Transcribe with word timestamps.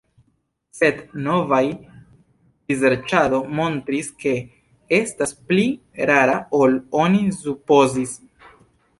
Sed 0.75 1.01
novaj 1.25 1.59
priserĉado 2.69 3.41
montris, 3.59 4.09
ke 4.23 4.33
estas 4.99 5.33
pli 5.51 5.67
rara 6.11 6.39
ol 6.61 6.79
oni 7.03 7.21
supozis. 7.37 8.15